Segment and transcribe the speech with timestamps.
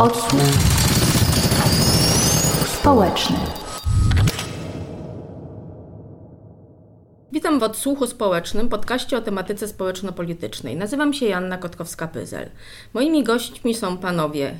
[0.00, 0.40] Odsłuch
[2.66, 3.36] społeczny.
[7.32, 10.76] Witam w odsłuchu społecznym, podcaście o tematyce społeczno-politycznej.
[10.76, 12.46] Nazywam się Janna Kotkowska-Pyzel.
[12.94, 14.54] Moimi gośćmi są panowie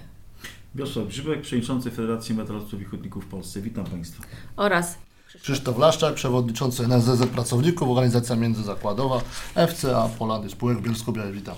[0.74, 3.60] Wiosław Grzybek, przewodniczący Federacji Metalowców i Hutników w Polsce.
[3.60, 4.24] Witam Państwa.
[4.56, 4.98] oraz
[5.42, 9.20] Krzysztof Laszczak, przewodniczący NSZZ Pracowników, organizacja międzyzakładowa
[9.68, 11.32] FCA Polandy Spółek Bielsko-Białej.
[11.32, 11.54] Witam.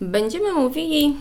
[0.00, 1.16] Będziemy mówili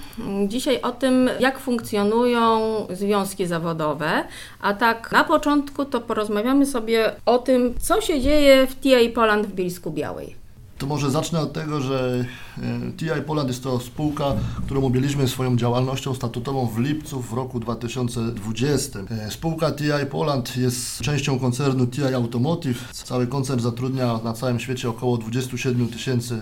[0.47, 2.59] dzisiaj o tym, jak funkcjonują
[2.89, 4.23] związki zawodowe,
[4.61, 9.47] a tak na początku to porozmawiamy sobie o tym, co się dzieje w TI Poland
[9.47, 10.43] w Bielsku Białej.
[10.77, 12.25] To może zacznę od tego, że
[12.57, 17.59] e, TI Poland jest to spółka, którą objęliśmy swoją działalnością statutową w lipcu w roku
[17.59, 18.99] 2020.
[18.99, 22.91] E, Spółka TI Poland jest częścią koncernu TI Automotive.
[22.91, 26.41] Cały koncern zatrudnia na całym świecie około 27 tysięcy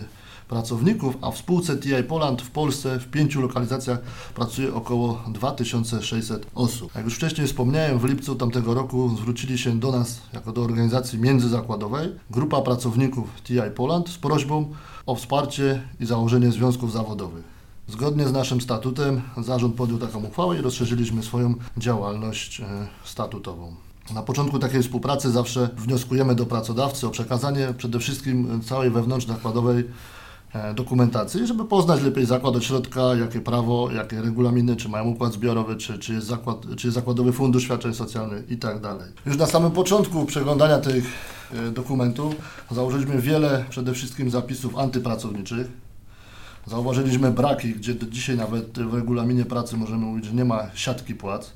[0.52, 4.00] pracowników, a w spółce TI Poland w Polsce w pięciu lokalizacjach
[4.36, 6.96] pracuje około 2600 osób.
[6.96, 11.20] Jak już wcześniej wspomniałem, w lipcu tamtego roku zwrócili się do nas, jako do organizacji
[11.20, 14.74] międzyzakładowej, grupa pracowników TI Poland z prośbą
[15.06, 17.44] o wsparcie i założenie związków zawodowych.
[17.88, 23.76] Zgodnie z naszym statutem zarząd podjął taką uchwałę i rozszerzyliśmy swoją działalność e, statutową.
[24.14, 29.84] Na początku takiej współpracy zawsze wnioskujemy do pracodawcy o przekazanie przede wszystkim całej wewnątrznakładowej
[30.76, 35.76] dokumentacji, żeby poznać lepiej zakład od środka, jakie prawo, jakie regulaminy, czy mają układ zbiorowy,
[35.76, 39.12] czy, czy, jest, zakład, czy jest zakładowy fundusz świadczeń socjalnych i tak dalej.
[39.26, 41.06] Już na samym początku przeglądania tych
[41.54, 42.36] e, dokumentów
[42.72, 45.68] założyliśmy wiele przede wszystkim zapisów antypracowniczych,
[46.68, 51.16] Zauważyliśmy braki, gdzie do dzisiaj nawet w regulaminie pracy możemy mówić, że nie ma siatki
[51.16, 51.52] płac,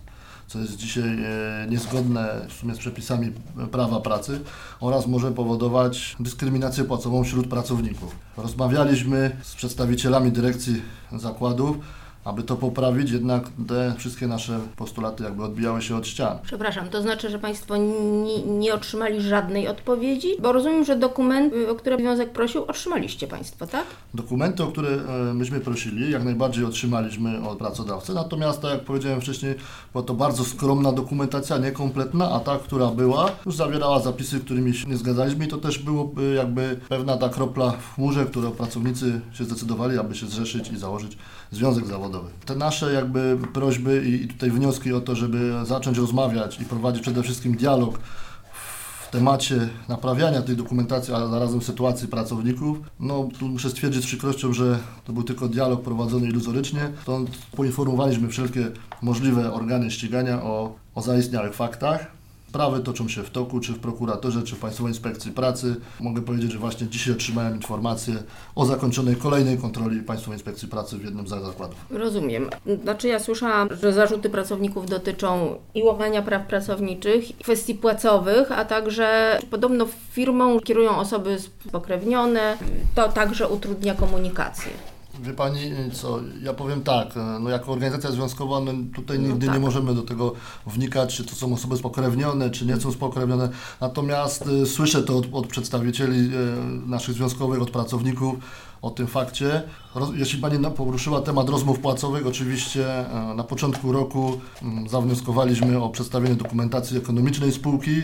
[0.48, 3.32] co jest dzisiaj e, niezgodne w sumie z przepisami
[3.72, 4.42] prawa pracy
[4.80, 8.16] oraz może powodować dyskryminację płacową wśród pracowników.
[8.38, 11.78] Rozmawialiśmy z przedstawicielami dyrekcji zakładów,
[12.26, 16.38] aby to poprawić, jednak te wszystkie nasze postulaty jakby odbijały się od ścian.
[16.44, 20.30] Przepraszam, to znaczy, że Państwo nie, nie otrzymali żadnej odpowiedzi?
[20.42, 23.86] Bo rozumiem, że dokument, y, o który Związek prosił, otrzymaliście Państwo, tak?
[24.14, 29.22] Dokumenty, o które e, myśmy prosili, jak najbardziej otrzymaliśmy od pracodawcy, natomiast tak jak powiedziałem
[29.22, 29.56] wcześniej,
[29.92, 34.88] była to bardzo skromna dokumentacja, niekompletna, a ta, która była, już zawierała zapisy, którymi się
[34.88, 39.44] nie zgadzaliśmy i to też byłoby jakby pewna ta kropla w chmurze, którą pracownicy się
[39.44, 41.18] zdecydowali, aby się zrzeszyć i założyć
[41.52, 42.15] związek zawodowy.
[42.46, 47.24] Te nasze jakby prośby i tutaj wnioski o to, żeby zacząć rozmawiać i prowadzić przede
[47.24, 48.00] wszystkim dialog
[49.08, 52.78] w temacie naprawiania tej dokumentacji, a zarazem sytuacji pracowników.
[53.00, 56.90] No, tu muszę stwierdzić z przykrością, że to był tylko dialog prowadzony iluzorycznie.
[57.02, 58.72] Stąd poinformowaliśmy wszelkie
[59.02, 62.15] możliwe organy ścigania o, o zaistniałych faktach.
[62.56, 65.76] Sprawy toczą się w toku, czy w prokuraturze, czy w Państwowej Inspekcji Pracy.
[66.00, 68.14] Mogę powiedzieć, że właśnie dzisiaj otrzymałem informację
[68.56, 71.78] o zakończonej kolejnej kontroli Państwowej Inspekcji Pracy w jednym z zakładów.
[71.90, 72.50] Rozumiem.
[72.84, 79.40] Znaczy ja słyszałam, że zarzuty pracowników dotyczą i łamania praw pracowniczych, kwestii płacowych, a także
[79.52, 81.38] podobno firmą kierują osoby
[81.68, 82.58] spokrewnione.
[82.96, 84.72] To także utrudnia komunikację.
[85.20, 89.46] Wie Pani co, ja powiem tak, e, no jako organizacja związkowa no tutaj No nigdy
[89.46, 89.56] tak.
[89.56, 90.34] nie możemy do tego
[90.68, 93.50] wnikać, czy to są osoby spokrewnione, czy nie są spokrewnione,
[93.82, 98.36] natomiast y, słyszę to od, od przedstawicieli y, naszych związkowych, od pracowników
[98.82, 99.64] o tym fakcie.
[99.96, 104.40] Roz, jeśli Pani no, poruszyła temat rozmów płacowych, oczywiście y, na początku roku
[104.86, 108.02] y, zawnioskowaliśmy o przedstawienie dokumentacji ekonomicznej spółki,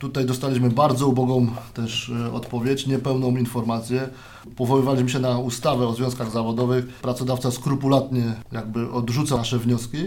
[0.00, 4.08] Tutaj dostaliśmy bardzo ubogą też e, odpowiedź, niepełną informację.
[4.56, 6.86] Powoływaliśmy się na ustawę o związkach zawodowych.
[6.86, 9.98] Pracodawca skrupulatnie jakby odrzuca nasze wnioski.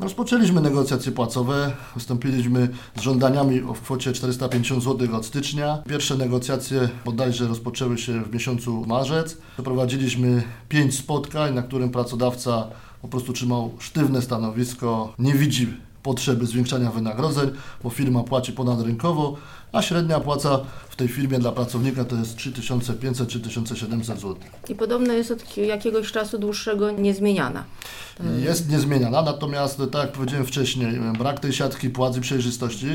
[0.00, 5.82] Rozpoczęliśmy negocjacje płacowe, wystąpiliśmy z żądaniami o kwocie 450 zł od stycznia.
[5.88, 9.38] Pierwsze negocjacje bodajże rozpoczęły się w miesiącu marzec.
[9.54, 12.66] Przeprowadziliśmy pięć spotkań, na którym pracodawca
[13.02, 17.50] po prostu trzymał sztywne stanowisko, nie widzi potrzeby zwiększania wynagrodzeń,
[17.82, 19.36] bo firma płaci ponadrynkowo,
[19.72, 24.36] a średnia płaca w tej firmie dla pracownika to jest 3500-3700 zł.
[24.68, 27.64] I podobno jest od jakiegoś czasu dłuższego niezmieniana.
[28.44, 32.86] Jest niezmieniana, natomiast tak jak powiedziałem wcześniej, brak tej siatki płac i przejrzystości.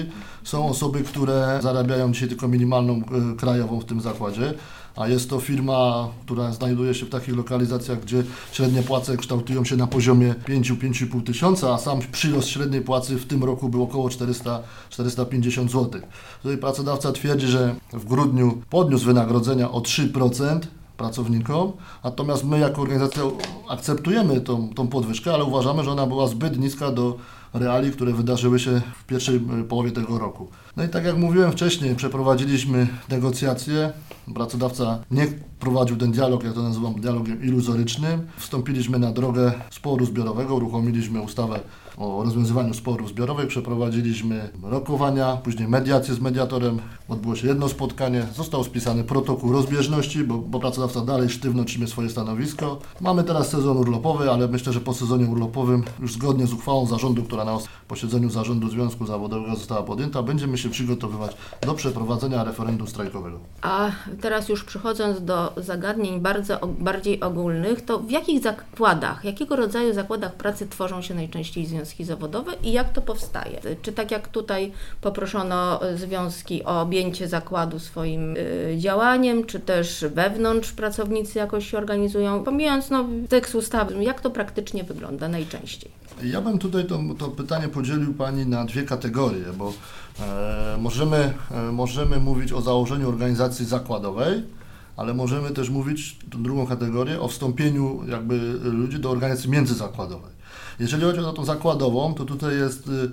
[0.43, 4.53] Są osoby, które zarabiają dzisiaj tylko minimalną e, krajową w tym zakładzie,
[4.95, 9.75] a jest to firma, która znajduje się w takich lokalizacjach, gdzie średnie płace kształtują się
[9.75, 15.69] na poziomie 5-5,5 tysiąca, a sam przyrost średniej płacy w tym roku był około 400-450
[15.69, 16.01] zł.
[16.43, 20.59] Tutaj pracodawca twierdzi, że w grudniu podniósł wynagrodzenia o 3%,
[20.97, 21.71] pracownikom,
[22.03, 23.23] natomiast my jako organizacja
[23.69, 27.17] akceptujemy tą, tą podwyżkę, ale uważamy, że ona była zbyt niska do
[27.53, 30.47] reali, które wydarzyły się w pierwszej e, połowie tego roku.
[30.77, 33.91] No i tak jak mówiłem wcześniej, przeprowadziliśmy negocjacje.
[34.33, 35.27] Pracodawca nie
[35.59, 38.27] prowadził ten dialog, ja to nazywam dialogiem iluzorycznym.
[38.37, 41.59] Wstąpiliśmy na drogę sporu zbiorowego, uruchomiliśmy ustawę
[41.97, 46.79] o rozwiązywaniu sporów zbiorowych, przeprowadziliśmy rokowania, później mediację z mediatorem,
[47.11, 52.09] odbyło się jedno spotkanie, został spisany protokół rozbieżności, bo, bo pracodawca dalej sztywno trzymie swoje
[52.09, 52.79] stanowisko.
[53.01, 57.23] Mamy teraz sezon urlopowy, ale myślę, że po sezonie urlopowym, już zgodnie z uchwałą zarządu,
[57.23, 63.39] która na posiedzeniu zarządu Związku Zawodowego została podjęta, będziemy się przygotowywać do przeprowadzenia referendum strajkowego.
[63.61, 63.91] A
[64.21, 70.33] teraz już przechodząc do zagadnień bardzo, bardziej ogólnych, to w jakich zakładach, jakiego rodzaju zakładach
[70.33, 73.61] pracy tworzą się najczęściej związki zawodowe i jak to powstaje?
[73.81, 74.71] Czy tak jak tutaj
[75.01, 82.43] poproszono związki o objęcie zakładu swoim y, działaniem, czy też wewnątrz pracownicy jakoś się organizują?
[82.43, 85.91] Pomijając no, tekst ustawy, jak to praktycznie wygląda najczęściej?
[86.23, 89.73] Ja bym tutaj to, to pytanie podzielił Pani na dwie kategorie, bo
[90.19, 94.43] e, możemy, e, możemy mówić o założeniu organizacji zakładowej,
[94.97, 100.31] ale możemy też mówić, tą drugą kategorię, o wstąpieniu jakby ludzi do organizacji międzyzakładowej.
[100.79, 103.11] Jeżeli chodzi o tą zakładową, to tutaj jest y,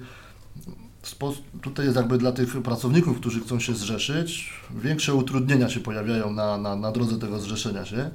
[1.63, 6.59] tutaj jest jakby dla tych pracowników, którzy chcą się zrzeszyć, większe utrudnienia się pojawiają na,
[6.59, 8.11] na, na drodze tego zrzeszenia się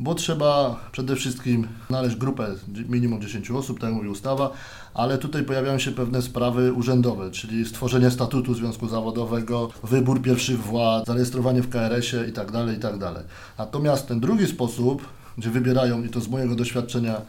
[0.00, 2.54] bo trzeba przede wszystkim znaleźć grupę
[2.88, 4.50] minimum 10 osób, tak mówi ustawa,
[4.94, 11.06] ale tutaj pojawiają się pewne sprawy urzędowe, czyli stworzenie statutu związku zawodowego, wybór pierwszych władz,
[11.06, 12.98] zarejestrowanie w KRS-ie itd., tak itd.
[13.14, 13.24] Tak
[13.58, 15.08] Natomiast ten drugi sposób,
[15.38, 17.20] gdzie wybierają, i to z mojego doświadczenia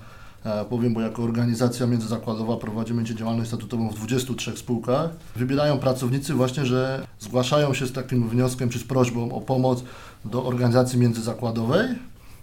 [0.69, 7.07] powiem, bo jako organizacja międzyzakładowa prowadzimy działalność statutową w 23 spółkach, wybierają pracownicy właśnie, że
[7.19, 9.83] zgłaszają się z takim wnioskiem czy z prośbą o pomoc
[10.25, 11.87] do organizacji międzyzakładowej,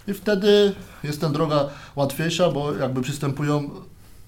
[0.09, 0.73] i wtedy
[1.05, 3.71] jest ta droga łatwiejsza, bo jakby przystępują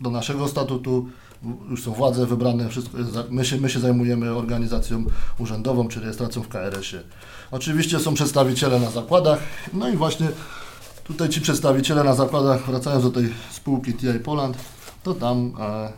[0.01, 1.09] do naszego statutu,
[1.71, 5.05] już są władze wybrane, wszystko jest, my, się, my się zajmujemy organizacją
[5.39, 7.03] urzędową, czy rejestracją w KRS-ie.
[7.51, 9.39] Oczywiście są przedstawiciele na zakładach,
[9.73, 10.29] no i właśnie
[11.09, 14.57] tutaj ci przedstawiciele na zakładach, wracając do tej spółki TI Poland,
[15.03, 15.93] to tam e,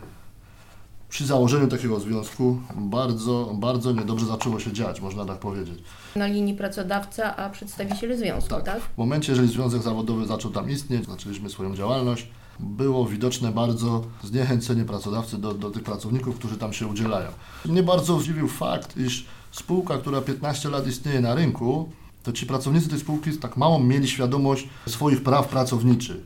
[1.09, 5.79] przy założeniu takiego związku bardzo, bardzo niedobrze zaczęło się dziać, można tak powiedzieć.
[6.17, 8.65] Na linii pracodawca, a przedstawiciel związku, tak?
[8.65, 8.81] tak?
[8.83, 12.29] W momencie, jeżeli związek zawodowy zaczął tam istnieć, zaczęliśmy swoją działalność,
[12.61, 17.29] było widoczne bardzo zniechęcenie pracodawcy do, do tych pracowników, którzy tam się udzielają.
[17.65, 21.89] Mnie bardzo zdziwił fakt, iż spółka, która 15 lat istnieje na rynku,
[22.23, 26.17] to ci pracownicy tej spółki tak mało mieli świadomość swoich praw pracowniczych.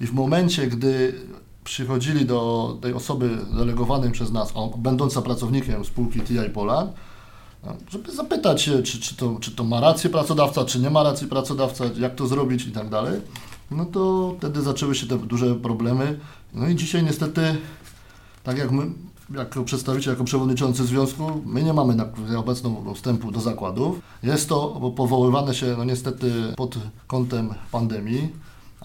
[0.00, 1.14] I w momencie, gdy
[1.64, 6.92] przychodzili do tej osoby delegowanej przez nas, będąca pracownikiem spółki TI Poland,
[7.88, 11.26] żeby zapytać się, czy, czy, to, czy to ma rację pracodawca, czy nie ma racji
[11.26, 13.20] pracodawca, jak to zrobić i tak dalej,
[13.70, 16.18] no to wtedy zaczęły się te duże problemy.
[16.54, 17.56] No i dzisiaj niestety,
[18.42, 18.90] tak jak my,
[19.30, 22.06] jako przedstawiciel, jako przewodniczący związku, my nie mamy na
[22.38, 24.00] obecną wstępu do zakładów.
[24.22, 28.32] Jest to powoływane się, no niestety, pod kątem pandemii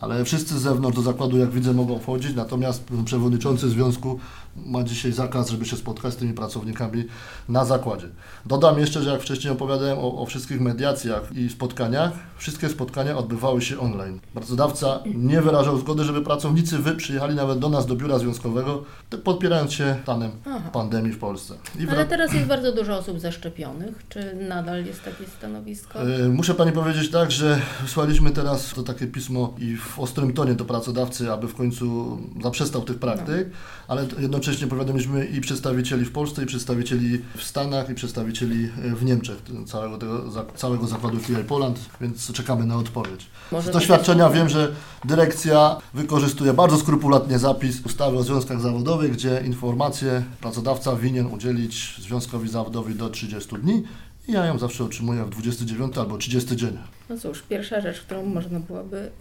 [0.01, 4.19] ale wszyscy z zewnątrz do zakładu, jak widzę, mogą wchodzić, natomiast przewodniczący związku
[4.65, 7.03] ma dzisiaj zakaz, żeby się spotkać z tymi pracownikami
[7.49, 8.07] na zakładzie.
[8.45, 13.61] Dodam jeszcze, że jak wcześniej opowiadałem o, o wszystkich mediacjach i spotkaniach, wszystkie spotkania odbywały
[13.61, 14.19] się online.
[14.33, 18.83] Pracodawca nie wyrażał zgody, żeby pracownicy wy przyjechali nawet do nas, do biura związkowego,
[19.23, 20.69] podpierając się stanem Aha.
[20.73, 21.53] pandemii w Polsce.
[21.91, 24.03] Ale teraz jest bardzo dużo osób zaszczepionych.
[24.09, 26.01] Czy nadal jest takie stanowisko?
[26.01, 30.53] E, muszę Pani powiedzieć tak, że wysłaliśmy teraz to takie pismo i w ostrym tonie
[30.53, 33.55] do pracodawcy, aby w końcu zaprzestał tych praktyk, no.
[33.87, 39.37] ale jednocześnie powiadomiliśmy i przedstawicieli w Polsce, i przedstawicieli w Stanach, i przedstawicieli w Niemczech
[39.65, 43.27] całego, tego, całego zakładu TI Poland, więc czekamy na odpowiedź.
[43.61, 44.71] Z doświadczenia wiem, że
[45.05, 52.49] dyrekcja wykorzystuje bardzo skrupulatnie zapis ustawy o związkach zawodowych, gdzie informacje pracodawca winien udzielić związkowi
[52.49, 53.83] zawodowi do 30 dni
[54.27, 56.77] i ja ją zawsze otrzymuję w 29 albo 30 dzień.
[57.09, 59.11] No cóż, pierwsza rzecz, którą można byłoby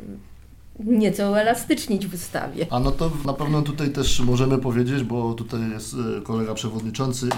[0.79, 2.67] nieco uelastycznić w ustawie.
[2.71, 7.29] A no to na pewno tutaj też możemy powiedzieć, bo tutaj jest e, kolega przewodniczący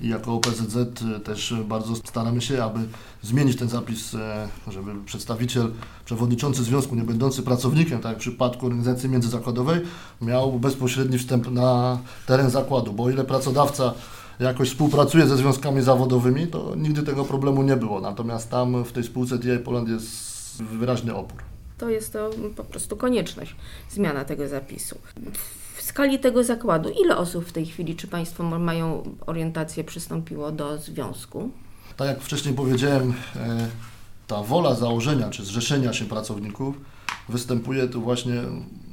[0.00, 2.80] i, i jako OPZZ e, też bardzo staramy się, aby
[3.22, 5.70] zmienić ten zapis, e, żeby przedstawiciel,
[6.04, 9.80] przewodniczący związku, nie będący pracownikiem, tak jak w przypadku organizacji międzyzakładowej,
[10.22, 13.94] miał bezpośredni wstęp na teren zakładu, bo o ile pracodawca
[14.40, 18.00] jakoś współpracuje ze związkami zawodowymi, to nigdy tego problemu nie było.
[18.00, 21.53] Natomiast tam w tej spółce TI Poland jest wyraźny opór
[21.84, 23.56] to jest to po prostu konieczność,
[23.90, 24.98] zmiana tego zapisu.
[25.76, 30.78] W skali tego zakładu, ile osób w tej chwili, czy Państwo mają orientację, przystąpiło do
[30.78, 31.50] związku?
[31.96, 33.68] Tak jak wcześniej powiedziałem, e,
[34.26, 36.76] ta wola założenia czy zrzeszenia się pracowników
[37.28, 38.34] występuje, to właśnie,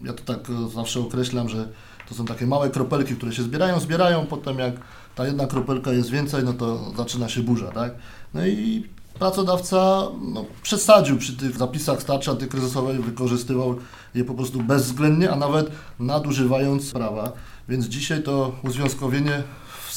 [0.03, 1.67] ja to tak zawsze określam, że
[2.10, 4.74] to są takie małe kropelki, które się zbierają, zbierają, potem jak
[5.15, 7.93] ta jedna kropelka jest więcej, no to zaczyna się burza, tak?
[8.33, 8.88] No i
[9.20, 13.75] pracodawca no, przesadził przy tych zapisach tarczy antykryzysowej, wykorzystywał
[14.15, 17.32] je po prostu bezwzględnie, a nawet nadużywając prawa.
[17.70, 19.44] Więc dzisiaj to uzwiązkowienie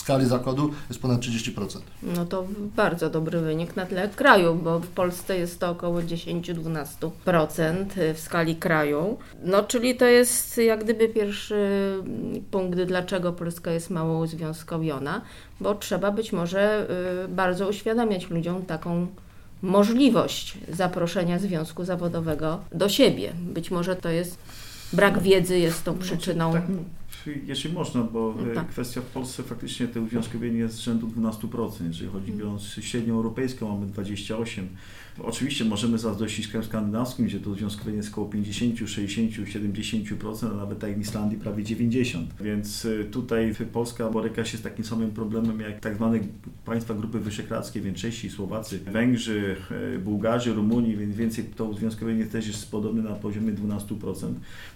[0.04, 1.78] skali zakładu jest ponad 30%.
[2.02, 2.46] No to
[2.76, 8.56] bardzo dobry wynik na tle kraju, bo w Polsce jest to około 10-12% w skali
[8.56, 9.18] kraju.
[9.42, 11.68] No czyli to jest jak gdyby pierwszy
[12.50, 15.20] punkt, dlaczego Polska jest mało uzwiązkowiona,
[15.61, 16.87] bo trzeba być może
[17.25, 19.06] y, bardzo uświadamiać ludziom taką
[19.62, 23.32] możliwość zaproszenia związku zawodowego do siebie.
[23.40, 24.38] Być może to jest
[24.92, 26.52] brak wiedzy jest tą Znaczy, przyczyną.
[27.47, 28.69] Jeśli można, bo No e, tak.
[28.69, 31.87] kwestia w Polsce faktycznie te uwiązkowienie jest z rzędu 12%.
[31.87, 32.38] Jeżeli chodzi Mhm.
[32.38, 34.62] biorąc średnią europejską, mamy 28%.
[35.23, 40.78] Oczywiście możemy zazdrościć krajem skandynawskim, gdzie to uwiązkowienie jest około 50, 60, 70%, a nawet
[40.78, 42.25] tak w Islandii prawie 90%.
[42.40, 46.18] Więc e, tutaj Polska boryka się z takim samym problemem jak tak zwane
[46.64, 52.47] państwa grupy wyszehradzkie, więc Czesi, Słowacy, Węgrzy, e, Bułgarzy, Rumuni, więc więcej to uwiązkowienie też
[52.47, 54.33] jest podobne na poziomie 12%.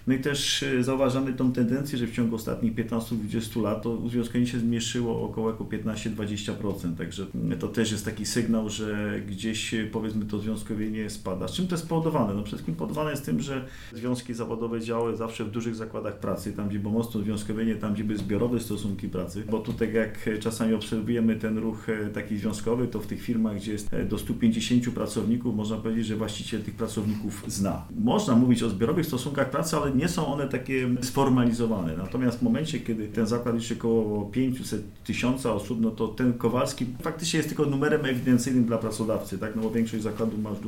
[0.07, 4.47] No i też e, zauważamy tą tendencję, że w ciągu ostatnich 15-20 lat to uzwiązkowienie
[4.47, 7.25] się zmniejszyło około jako 15-20%, także
[7.59, 11.47] to też jest taki sygnał, że gdzieś powiedzmy to związkowienie spada.
[11.47, 12.33] Z czym to jest spowodowane?
[12.33, 16.53] No przede wszystkim spowodowane jest tym, że związki zawodowe działały zawsze w dużych zakładach pracy,
[16.53, 20.73] tam gdzie było mocno związkowienie, tam gdzie były zbiorowe stosunki pracy, bo tutaj jak czasami
[20.73, 24.89] obserwujemy ten ruch e, taki związkowy, to w tych firmach, gdzie jest e, do 150
[24.89, 27.85] pracowników, można powiedzieć, że właściciel tych pracowników zna.
[27.99, 31.97] Można mówić o zbiorowych stosunkach pracy, ale nie są one takie sformalizowane.
[31.97, 36.85] Natomiast w momencie, kiedy ten zakład liczy około 500 tysiąca osób, no to ten Kowalski
[37.01, 39.55] faktycznie jest tylko numerem ewidencyjnym dla pracodawcy, tak?
[39.55, 40.59] No bo większość zakładów ma już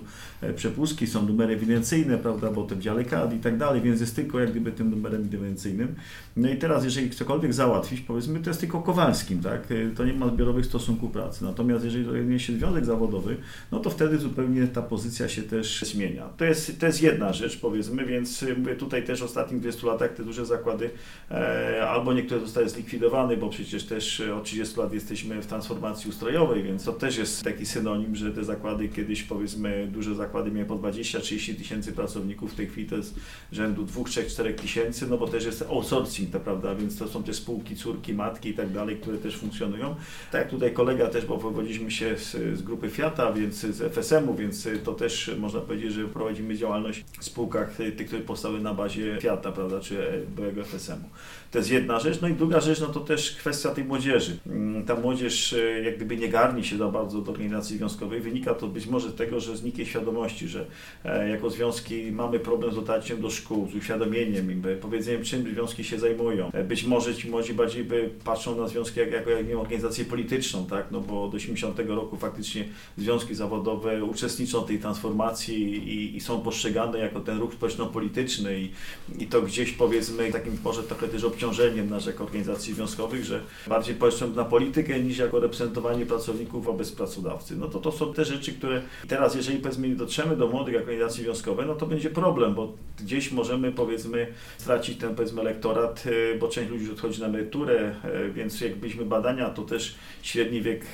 [0.41, 4.15] e, przepustki, są numery ewidencyjne, prawda, bo te dziale kad i tak dalej, więc jest
[4.15, 5.95] tylko jak gdyby tym numerem ewidencyjnym.
[6.35, 9.71] No i teraz, jeżeli cokolwiek załatwić, powiedzmy, to jest tylko Kowalskim, tak?
[9.71, 11.43] E, To nie ma zbiorowych stosunków pracy.
[11.43, 13.37] Natomiast jeżeli rozwinie się związek zawodowy,
[13.71, 16.29] no to wtedy zupełnie ta pozycja się też zmienia.
[16.37, 19.87] To jest, to jest jedna rzecz, powiedzmy, więc e, mówię, tutaj też w ostatnich 20
[19.87, 20.89] latach te duże zakłady
[21.31, 26.63] e, albo niektóre zostały zlikwidowane, bo przecież też od 30 lat jesteśmy w transformacji ustrojowej,
[26.63, 29.40] więc to też jest taki synonim, że te zakłady kiedyś powiedzmy
[29.87, 33.15] duże zakłady miały po 20-30 tysięcy pracowników, w tej chwili to jest
[33.51, 37.23] rzędu 2, 3, 4 tysięcy, no bo też jest outsourcing, to prawda, więc to są
[37.23, 39.95] te spółki, córki, matki i tak dalej, które też funkcjonują.
[40.31, 44.35] Tak jak tutaj kolega też, bo wywodziliśmy się z, z grupy Fiata, więc z FSM-u,
[44.35, 49.17] więc to też można powiedzieć, że prowadzimy działalność w spółkach tych, które powstały na bazie
[49.21, 51.09] Fiata, prawda, czy byłego FSM-u.
[51.51, 52.21] To jest jedna rzecz.
[52.21, 54.37] No i druga rzecz, no to też kwestia tej młodzieży.
[54.47, 58.21] Mm, Ta młodzież e, jak gdyby nie garni się za bardzo do organizacji związkowej.
[58.21, 60.65] Wynika to być może z tego, że zniknie świadomości, że
[61.05, 65.53] e, jako związki mamy problem z dotarciem do szkół, z uświadomieniem im, e, powiedzeniem czym
[65.53, 66.51] związki się zajmują.
[66.67, 70.65] Być może ci młodzi bardziej by patrzą na związki jak, jako jak, nie organizację polityczną,
[70.65, 70.91] tak?
[70.91, 72.65] No bo od 80 roku faktycznie
[72.97, 78.71] związki zawodowe uczestniczą w tej transformacji i, i są postrzegane jako ten ruch społeczno-polityczny i,
[79.19, 81.40] i to gdzieś powiedzmy takim może trochę też obciążeniem
[81.89, 87.57] naszych organizacji związkowych, że bardziej patrzą na politykę niż jako reprezentowanie pracowników wobec pracodawcy.
[87.57, 91.67] No to to są te rzeczy, które teraz jeżeli powiedzmy dotrzemy do młodych organizacji związkowych,
[91.67, 96.69] no to będzie problem, bo gdzieś możemy powiedzmy stracić ten powiedzmy elektorat, e, bo część
[96.69, 100.85] ludzi odchodzi na emeryturę, e, więc jak byliśmy badania, to też średni wiek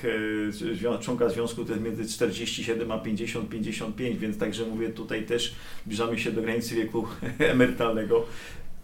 [0.94, 5.56] e, członka związku to jest między 47 a 50, 55, więc także mówię tutaj też
[5.86, 7.08] zbliżamy się do granicy wieku
[7.40, 8.26] emerytalnego.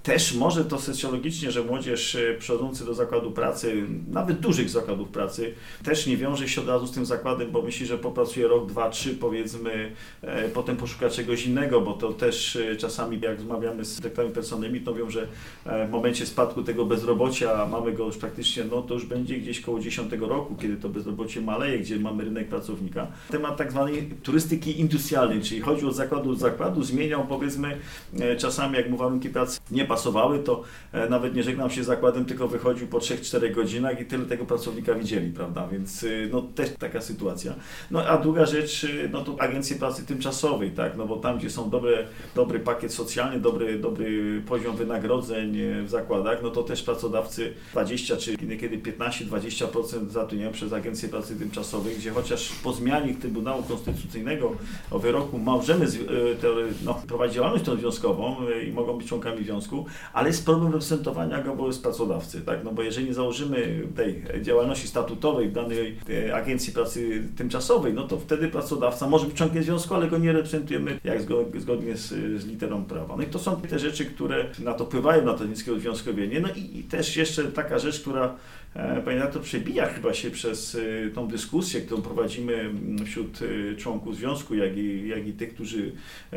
[0.04, 5.54] Też może to socjologicznie, że młodzież e, przychodzący do zakładu pracy, nawet dużych zakładów pracy,
[5.84, 8.90] też nie wiąże się od razu z tym zakładem, bo myśli, że popracuje rok, dwa,
[8.90, 9.92] trzy powiedzmy,
[10.22, 14.82] e, potem poszuka czegoś innego, bo to też e, czasami jak rozmawiamy z dyrektorami personalnymi,
[14.82, 15.28] to mówią, że
[15.66, 19.62] e, w momencie spadku tego bezrobocia, mamy go już praktycznie, no to już będzie gdzieś
[19.62, 23.08] koło 10 roku, kiedy to bezrobocie maleje, gdzie mamy rynek pracownika.
[23.30, 27.78] Temat tak zwanej turystyki industrialnej, czyli chodzi od zakładu do zakładu, zmieniał powiedzmy
[28.20, 31.86] e, czasami jak mu warunki pracy nie pasowały, to e, nawet nie żegnał się z
[31.86, 35.68] zakładem, tylko wychodził po 3-4 godzinach i tyle tego pracownika widzieli, prawda?
[35.68, 37.54] Więc y, no też taka sytuacja.
[37.92, 40.98] No a druga rzecz, y, no to agencje pracy tymczasowej, tak?
[40.98, 45.90] No bo tam, gdzie są dobre, dobry pakiet socjalny, dobry, dobry poziom wynagrodzeń e, w
[45.90, 52.12] zakładach, no to też pracodawcy 20 czy niekiedy 15-20% zatrudniają przez agencje pracy tymczasowej, gdzie
[52.12, 54.56] chociaż po zmianie Trybunału Konstytucyjnego
[54.92, 55.90] o wyroku możemy e,
[56.86, 58.36] no, prowadzić działalność tą związkową
[58.68, 59.83] i mogą być członkami związku,
[60.14, 62.64] ale jest problem reprezentowania go wobec pracodawcy, tak?
[62.64, 65.98] No bo jeżeli nie założymy tej działalności statutowej w danej
[66.28, 70.32] e, agencji pracy tymczasowej, no to wtedy pracodawca może być członkiem związku, ale go nie
[70.32, 71.22] reprezentujemy jak
[71.62, 72.08] zgodnie z,
[72.42, 73.16] z literą prawa.
[73.18, 76.40] No i to są te rzeczy, które na to wpływają, na to niskie uzwiązkowienie.
[76.40, 78.36] No i, i też jeszcze taka rzecz, która
[78.76, 82.72] E, panie to przebija chyba się przez e, tą dyskusję, którą prowadzimy
[83.06, 85.92] wśród e, członków związku, jak i, jak i tych, którzy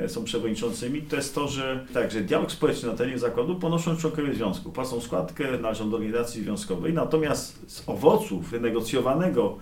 [0.06, 4.34] są przewodniczącymi, to jest to, że tak, że dialog społeczny na terenie zakładu ponoszą członkowie
[4.34, 9.58] związku, płacą składkę, należą do organizacji związkowej, natomiast z owoców wynegocjowanego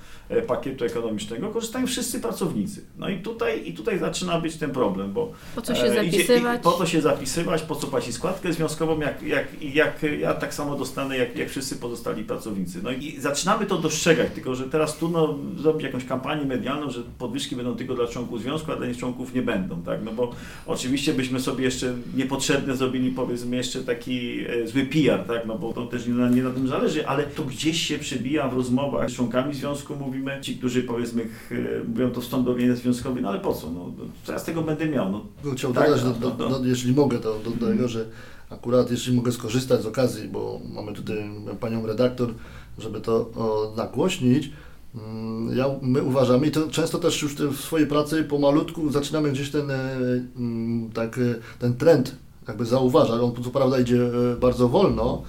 [0.46, 2.84] pakietu ekonomicznego korzystają wszyscy pracownicy.
[2.98, 6.62] No i tutaj, i tutaj zaczyna być ten problem, bo po co się zapisywać?
[6.62, 10.76] po co się zapisywać, po co płacić składkę związkową, jak, jak, jak ja tak samo
[10.76, 12.63] dostanę, jak, jak wszyscy pozostali pracownicy.
[12.82, 17.56] No i zaczynamy to dostrzegać, tylko że teraz trudno zrobić jakąś kampanię medialną, że podwyżki
[17.56, 20.04] będą tylko dla członków związku, a dla nieczłonków nie będą, tak?
[20.04, 20.32] No bo
[20.66, 25.46] oczywiście byśmy sobie jeszcze niepotrzebnie zrobili, powiedzmy, jeszcze taki e, zły PR, tak?
[25.46, 28.48] No bo to też nie na, nie na tym zależy, ale to gdzieś się przebija
[28.48, 31.56] w rozmowach z członkami związku, mówimy, ci, którzy powiedzmy e,
[31.88, 33.70] mówią to wstąd do związkowej, no ale po co?
[33.70, 33.92] No,
[34.24, 35.12] co ja z tego będę miał?
[35.12, 35.24] No,
[35.56, 38.06] Chciałbym tak, dodać, no, do, do, do, jeśli mogę, to do tego, że
[38.54, 41.30] akurat jeśli mogę skorzystać z okazji, bo mamy tutaj
[41.60, 42.34] panią redaktor,
[42.78, 43.30] żeby to
[43.76, 44.50] nagłośnić,
[44.94, 49.50] mm, ja, my uważamy i to często też już w swojej pracy pomalutku zaczynamy gdzieś
[49.50, 49.90] ten, e,
[50.36, 52.16] mm, tak, e, ten trend
[52.48, 53.20] jakby zauważać.
[53.20, 55.22] On co prawda idzie e, bardzo wolno,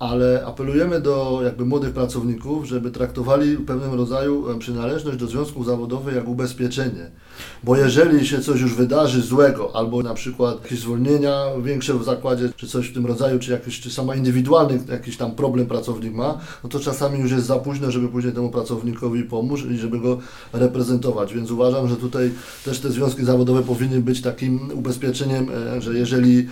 [0.00, 6.28] ale apelujemy do jakby młodych pracowników, żeby traktowali pewnego rodzaju przynależność do związków zawodowych jak
[6.28, 7.10] ubezpieczenie.
[7.64, 12.48] Bo jeżeli się coś już wydarzy złego, albo na przykład jakieś zwolnienia większe w zakładzie,
[12.56, 16.38] czy coś w tym rodzaju, czy jakiś, czy sama indywidualny jakiś tam problem pracownik ma,
[16.64, 20.18] no to czasami już jest za późno, żeby później temu pracownikowi pomóc i żeby go
[20.52, 21.34] reprezentować.
[21.34, 22.30] Więc uważam, że tutaj
[22.64, 26.46] też te związki zawodowe powinny być takim ubezpieczeniem, e, że jeżeli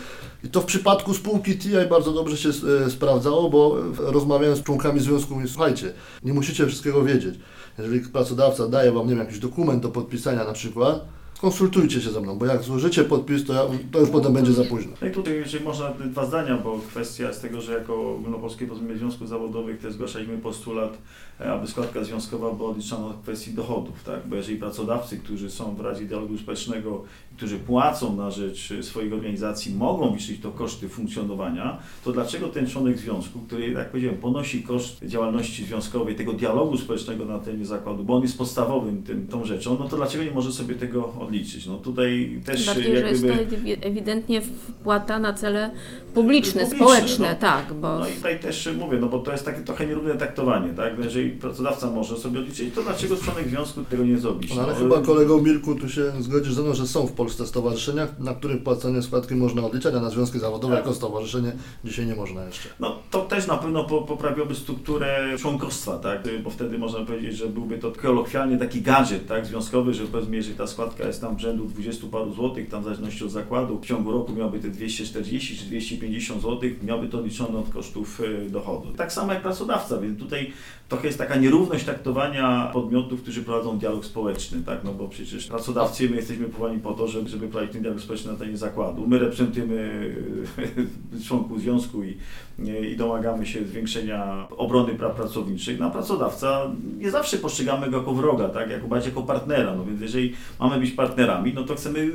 [0.44, 2.48] i to w przypadku spółki TI bardzo dobrze się
[2.86, 5.92] e, sprawdzało, bo rozmawiając z członkami związku, mówię, słuchajcie,
[6.24, 7.34] nie musicie wszystkiego wiedzieć.
[7.78, 11.04] Jeżeli pracodawca daje Wam, nie wiem, jakiś dokument do podpisania na przykład,
[11.40, 13.60] konsultujcie się ze mną, bo jak złożycie podpis, to, ja,
[13.92, 14.92] to już potem będzie za późno.
[15.02, 18.98] No i tutaj, jeżeli można, dwa zdania, bo kwestia z tego, że jako Ogólnopolskie Porozumienie
[18.98, 20.98] Związków Zawodowych też zgłaszaliśmy postulat,
[21.40, 24.26] e, aby składka związkowa była odliczana od kwestii dochodów, tak?
[24.26, 27.04] Bo jeżeli pracodawcy, którzy są w Radzie Dialogu Społecznego,
[27.38, 32.98] którzy płacą na rzecz swoich organizacji, mogą liczyć to koszty funkcjonowania, to dlaczego ten członek
[32.98, 38.16] związku, który, jak powiedziałem, ponosi koszt działalności związkowej, tego dialogu społecznego na terenie zakładu, bo
[38.16, 41.66] on jest podstawowym tym, tą rzeczą, no to dlaczego nie może sobie tego odliczyć?
[41.66, 45.70] No tutaj też Bardziej, jak że jest to ewidentnie wpłata na cele
[46.14, 47.40] publiczne, publiczne społeczne, no.
[47.40, 47.72] tak.
[47.74, 47.98] Bo...
[47.98, 50.92] No i tutaj też mówię, no bo to jest takie trochę nierówne traktowanie, tak?
[51.04, 54.54] Jeżeli pracodawca może sobie odliczyć, to dlaczego członek związku tego nie zrobić?
[54.54, 57.27] No, ale no, chyba kolego Mirku, tu się zgodzisz ze mną, że są w Polsce
[57.28, 60.84] Polsce stowarzyszenia, na których płacenie składki można odliczać, a na związki zawodowe tak.
[60.84, 61.52] jako stowarzyszenie
[61.84, 62.68] dzisiaj nie można jeszcze.
[62.80, 66.28] No to też na pewno poprawiłoby strukturę członkostwa, tak?
[66.44, 69.46] Bo wtedy można powiedzieć, że byłby to kolokwialnie taki gadżet, tak?
[69.46, 72.84] Związkowy, że powiedzmy, jeżeli ta składka jest tam w rzędu 20 paru złotych, tam w
[72.84, 77.58] zależności od zakładu, w ciągu roku miałby te 240 czy 250 złotych, miałby to liczone
[77.58, 78.92] od kosztów e, dochodu.
[78.96, 80.52] Tak samo jak pracodawca, więc tutaj
[80.88, 84.84] trochę jest taka nierówność traktowania podmiotów, którzy prowadzą dialog społeczny, tak?
[84.84, 88.32] No bo przecież pracodawcy, my jesteśmy powołani po to, żeby żeby prowadzić ten dialog społeczny
[88.32, 89.06] na terenie zakładu.
[89.06, 90.14] My reprezentujemy
[91.18, 92.16] e, członków związku i,
[92.92, 95.78] i domagamy się zwiększenia obrony praw pracowniczych.
[95.78, 98.70] No a pracodawca nie zawsze postrzegamy go jako wroga, tak?
[98.70, 99.74] jako bardziej jako partnera.
[99.74, 102.10] No więc jeżeli mamy być partnerami, no to chcemy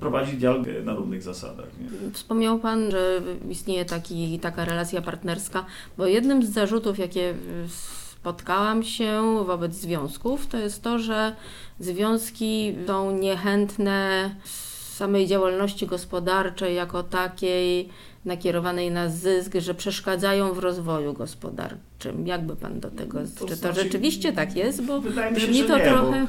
[0.00, 1.66] prowadzić dialog na równych zasadach.
[1.80, 2.10] Nie?
[2.12, 5.66] Wspomniał Pan, że istnieje taki, taka relacja partnerska,
[5.98, 7.34] bo jednym z zarzutów, jakie
[8.26, 11.36] spotkałam się wobec związków, to jest to, że
[11.80, 14.30] związki są niechętne
[14.94, 17.88] samej działalności gospodarczej jako takiej
[18.26, 22.26] nakierowanej na zysk, że przeszkadzają w rozwoju gospodarczym.
[22.26, 24.84] Jakby Pan do tego, to czy to znaczy, rzeczywiście tak jest?
[24.84, 26.26] Bo wydaje mi się, że to nie, trochę...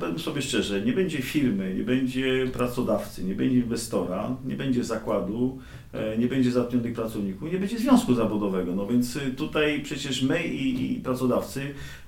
[0.00, 5.58] powiem sobie szczerze, nie będzie firmy, nie będzie pracodawcy, nie będzie inwestora, nie będzie zakładu,
[5.96, 8.74] E, nie będzie zatrudnionych pracowników, nie będzie związku zawodowego.
[8.74, 11.60] No więc y, tutaj przecież my i, i pracodawcy,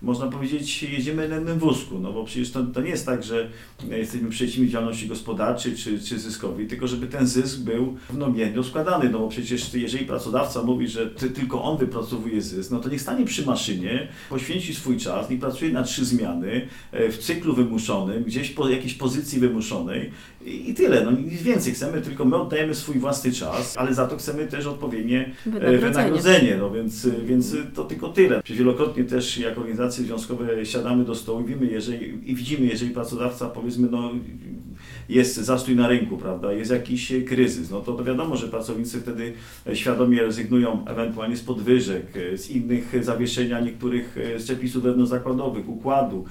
[0.02, 3.48] można powiedzieć, jedziemy na jednym wózku, no bo przecież to, to nie jest tak, że
[3.90, 9.27] jesteśmy przeciwni działalności gospodarczej czy, czy zyskowej, tylko żeby ten zysk był równomiernie składany, no
[9.28, 13.24] bo przecież jeżeli pracodawca mówi, że ty, tylko on wypracowuje zysk, no to niech stanie
[13.24, 18.50] przy maszynie, poświęci swój czas, niech pracuje na trzy zmiany, e, w cyklu wymuszonym, gdzieś
[18.50, 20.10] po jakiejś pozycji wymuszonej
[20.46, 24.16] i, tyle, no nic więcej, chcemy tylko, my oddajemy swój własny czas, ale za to
[24.16, 25.78] chcemy też odpowiednie wynagrodzenie.
[25.78, 26.56] wynagrodzenie.
[26.56, 28.42] No więc, więc to tylko tyle.
[28.46, 33.48] Wielokrotnie też jako organizacje związkowe siadamy do stołu i wiemy, jeżeli, i widzimy, jeżeli pracodawca
[33.48, 34.10] powiedzmy, no
[35.08, 39.32] jest zastój na rynku, prawda, jest jakiś kryzys, no to, to wiadomo, że pracownicy wtedy
[39.74, 46.24] świadomie rezygnują ewentualnie z podwyżek, z innych zawieszenia niektórych z przepisów wewnątrzzakładowych, układu,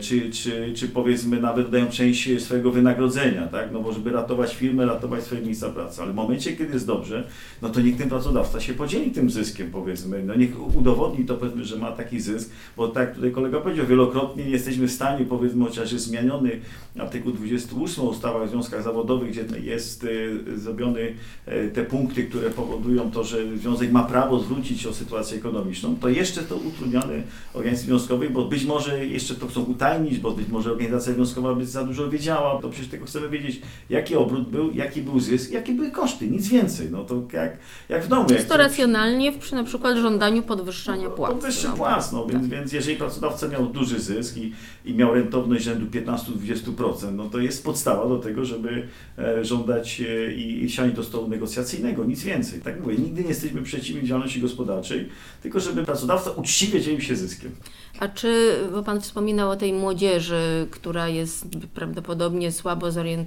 [0.00, 3.72] czy, czy, czy powiedzmy nawet dają część swojego wynagrodzenia, tak?
[3.72, 6.02] no bo żeby ratować firmę, ratować swoje miejsca pracy.
[6.02, 7.26] Ale w momencie, kiedy jest dobrze,
[7.62, 10.22] no to niech ten pracodawca się podzieli tym zyskiem, powiedzmy.
[10.22, 14.44] No niech udowodni to, powiedzmy, że ma taki zysk, bo tak tutaj kolega powiedział, wielokrotnie
[14.44, 16.60] nie jesteśmy w stanie, powiedzmy, chociaż jest zmieniony
[16.98, 21.14] artykuł 28 ustawy o związkach zawodowych, gdzie jest y, zrobiony
[21.48, 25.96] y, te punkty, które powodują to, że związek ma prawo zwrócić się o sytuację ekonomiczną,
[25.96, 27.22] to jeszcze to utrudniane
[27.54, 31.66] organizacji związkowej, bo być może jeszcze to chcą utajnić, bo być może organizacja związkowa by
[31.66, 35.72] za dużo wiedziała, to przecież tylko chcemy wiedzieć, jaki obrót był, jaki był zysk, jakie
[35.72, 36.88] były koszty, nic więcej.
[36.90, 38.32] No to jak, jak w domu.
[38.32, 41.32] Jest to racjonalnie przy na przykład żądaniu podwyższania płac.
[41.32, 41.76] Podwyższy no.
[41.76, 42.50] płac, no, więc, tak.
[42.50, 44.52] więc jeżeli pracodawca miał duży zysk i,
[44.84, 50.32] i miał rentowność rzędu 15-20%, no to jest podstawa do tego, żeby e, żądać e,
[50.32, 52.60] i, i siąść do stołu negocjacyjnego, nic więcej.
[52.60, 55.08] Tak mówię, nigdy nie jesteśmy przeciwni działalności gospodarczej,
[55.42, 57.50] tylko żeby pracodawca uczciwie dzielił się zyskiem.
[58.00, 63.21] A czy, bo Pan wspominał o tej młodzieży, która jest prawdopodobnie słabo zorientowana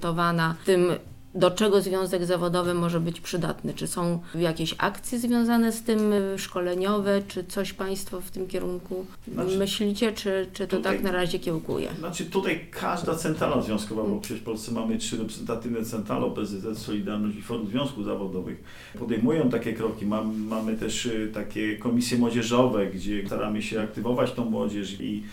[0.66, 0.92] tym,
[1.36, 3.74] do czego związek zawodowy może być przydatny?
[3.74, 9.06] Czy są jakieś akcje związane z tym, y, szkoleniowe, czy coś Państwo w tym kierunku
[9.34, 11.90] znaczy, myślicie, czy, czy to tutaj, tak na razie kiełkuje?
[12.00, 17.38] Znaczy tutaj każda centrala związkowa, bo przecież w Polsce mamy trzy reprezentatywne centrale, OPZZ, Solidarność
[17.38, 18.64] i Forum Związków Zawodowych,
[19.00, 20.06] podejmują takie kroki.
[20.06, 25.24] Mam, mamy też y, takie komisje młodzieżowe, gdzie staramy się aktywować tą młodzież i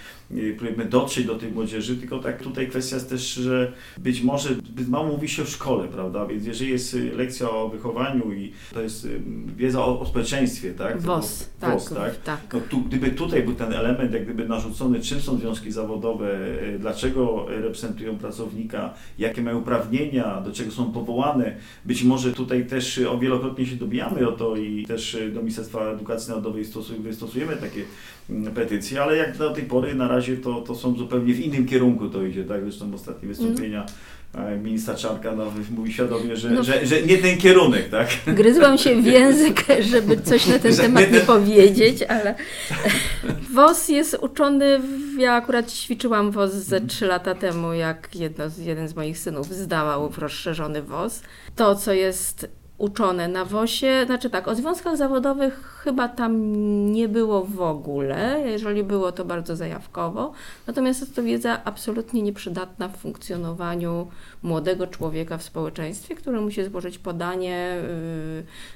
[0.56, 4.88] próbujemy dotrzeć do tej młodzieży, tylko tak tutaj kwestia jest też, że być może zbyt
[4.88, 6.26] mało mówi się o szkole, prawda?
[6.26, 9.20] Więc jeżeli jest y, lekcja o wychowaniu i to jest y,
[9.56, 11.00] wiedza o, o społeczeństwie, tak?
[11.00, 12.16] WOS, tak, WOS, tak?
[12.22, 12.40] tak.
[12.52, 16.30] No, tu, gdyby tutaj był ten element jak gdyby narzucony, czym są związki zawodowe,
[16.62, 22.98] y, dlaczego reprezentują pracownika, jakie mają uprawnienia, do czego są powołane, być może tutaj też
[22.98, 27.82] o wielokrotnie się dobijamy o to i też do Ministerstwa Edukacji Narodowej stosujemy, stosujemy takie
[28.30, 31.66] mm, petycje, ale jak do tej pory na razie to, to są zupełnie w innym
[31.66, 32.62] kierunku to idzie, tak?
[32.62, 33.92] Zresztą ostatnie wystąpienia mm
[34.62, 38.08] ministra Czarka no, mówi świadomie, że, no, że, że nie ten kierunek, tak?
[38.26, 42.34] Gryzłam się w język, żeby coś na ten temat nie, nie powiedzieć, ale
[43.54, 44.80] WOS jest uczony,
[45.18, 50.12] ja akurat ćwiczyłam WOS ze trzy lata temu, jak jedno, jeden z moich synów zdawał
[50.18, 51.22] rozszerzony WOS.
[51.56, 56.52] To, co jest uczone na WOSie, znaczy tak, o związkach zawodowych chyba tam
[56.92, 60.32] nie było w ogóle, jeżeli było to bardzo zajawkowo,
[60.66, 64.06] natomiast jest to wiedza absolutnie nieprzydatna w funkcjonowaniu
[64.42, 67.76] młodego człowieka w społeczeństwie, który musi złożyć podanie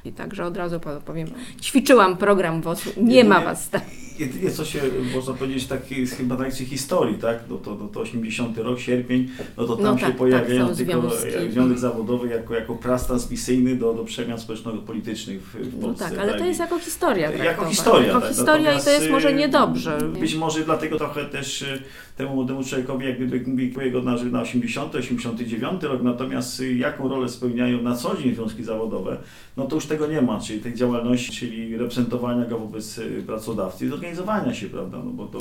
[0.04, 1.28] yy, i także od razu powiem,
[1.60, 3.84] ćwiczyłam program WOS-u, nie ma Was tak.
[4.18, 4.80] Jedynie co się,
[5.14, 9.66] można powiedzieć, taki chyba na historii, tak, no to, no to 80 rok, sierpień, no
[9.66, 11.10] to tam no się tak, pojawiają tak, tylko
[11.50, 16.04] związek zawodowy jako, jako prastransmisyjny do, do przemian społeczno-politycznych w, w Polsce.
[16.04, 16.40] No tak, ale tak?
[16.40, 18.06] to jest jako historia Jako historia.
[18.06, 18.30] Jako tak.
[18.30, 19.98] historia i to jest może y, niedobrze.
[20.20, 21.82] Być może dlatego trochę też y,
[22.16, 27.08] temu młodemu człowiekowi jak gdyby mówię go na, na 80, 89 rok, natomiast y, jaką
[27.08, 29.16] rolę spełniają na co dzień związki zawodowe,
[29.56, 33.88] no to już tego nie ma, czyli tej działalności, czyli reprezentowania go wobec pracodawcy i
[33.88, 35.38] zorganizowania się, prawda, no bo to...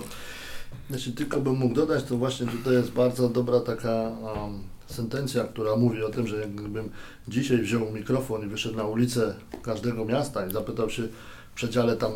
[0.89, 5.75] Jeśli tylko bym mógł dodać, to właśnie tutaj jest bardzo dobra taka um, sentencja, która
[5.75, 6.89] mówi o tym, że jakbym
[7.27, 11.03] dzisiaj wziął mikrofon i wyszedł na ulicę każdego miasta i zapytał się
[11.51, 12.11] w przedziale tam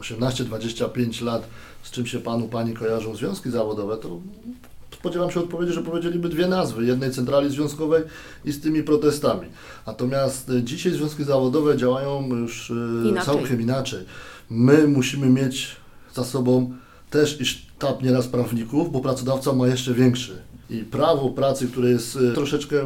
[0.00, 1.48] 18-25 lat,
[1.82, 4.20] z czym się Panu, Pani kojarzą związki zawodowe, to
[5.02, 8.02] spodziewam się odpowiedzi, że powiedzieliby dwie nazwy, jednej centrali związkowej
[8.44, 9.48] i z tymi protestami.
[9.86, 12.74] Natomiast e, dzisiaj związki zawodowe działają już e,
[13.08, 13.34] inaczej.
[13.34, 14.04] całkiem inaczej.
[14.50, 15.76] My musimy mieć
[16.14, 16.72] za sobą
[17.10, 17.44] też i
[17.82, 22.76] sztab nieraz prawników, bo pracodawca ma jeszcze większy i prawo pracy, które jest e, troszeczkę,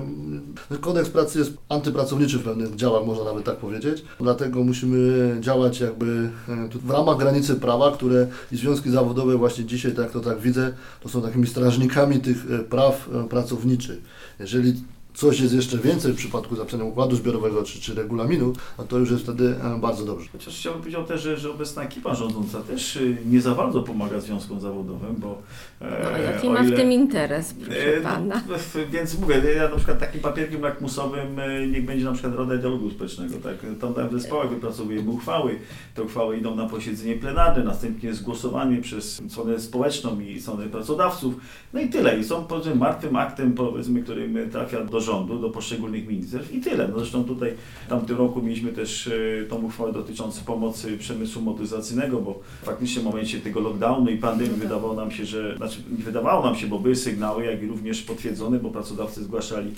[0.80, 4.04] kodeks pracy jest antypracowniczy w pewnych działach, można nawet tak powiedzieć.
[4.20, 9.92] Dlatego musimy działać jakby e, w ramach granicy prawa, które i związki zawodowe właśnie dzisiaj,
[9.92, 13.98] tak to tak widzę, to są takimi strażnikami tych e, praw pracowniczych.
[14.40, 14.74] Jeżeli
[15.16, 19.10] coś jest jeszcze więcej w przypadku zapisania układu zbiorowego czy, czy regulaminu, no to już
[19.10, 20.28] jest wtedy e, bardzo dobrze.
[20.32, 24.20] Chociaż chciałbym powiedzieć też, że, że obecna ekipa rządząca też y, nie za bardzo pomaga
[24.20, 25.38] związkom zawodowym, bo...
[25.80, 28.42] E, no, jaki ma ile, w tym interes, proszę e, no, Pana?
[28.48, 28.54] No,
[28.90, 32.90] więc mówię, ja na przykład takim papierkiem lakmusowym e, niech będzie na przykład Rada Dialogu
[32.90, 33.56] Społecznego, tak?
[33.80, 35.58] Tam w zespołach wypracowujemy uchwały,
[35.94, 41.34] te uchwały idą na posiedzenie plenarne, następnie jest głosowanie przez stronę społeczną i stronę pracodawców,
[41.72, 42.18] no i tyle.
[42.18, 46.88] I są powiedzmy martwym aktem, powiedzmy, którym trafia do rządu, do poszczególnych ministerstw i tyle.
[46.88, 47.54] No zresztą tutaj
[47.86, 53.04] w tamtym roku mieliśmy też e, tą uchwałę dotyczącą pomocy przemysłu motoryzacyjnego, bo faktycznie w
[53.04, 54.68] momencie tego lockdownu i pandemii No tak.
[54.68, 58.02] wydawało nam się, że, znaczy nie wydawało nam się, bo były sygnały, jak i również
[58.02, 59.70] potwierdzone, bo pracodawcy zgłaszali